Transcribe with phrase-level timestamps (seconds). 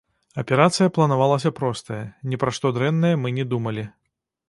[0.43, 2.01] Аперацыя планавалася простая,
[2.33, 3.91] ні пра што дрэннае мы не думалі.